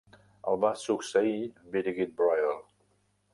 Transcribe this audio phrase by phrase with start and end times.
[0.51, 1.35] El va succeir
[1.75, 2.59] Birgit Breuel.